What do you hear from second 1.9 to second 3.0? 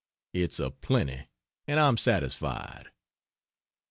satisfied.